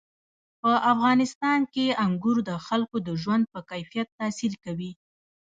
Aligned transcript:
په 0.61 0.71
افغانستان 0.93 1.59
کې 1.73 1.85
انګور 2.05 2.37
د 2.49 2.51
خلکو 2.67 2.97
د 3.07 3.09
ژوند 3.21 3.43
په 3.53 3.59
کیفیت 3.69 4.07
تاثیر 4.19 4.53
کوي. 4.63 4.91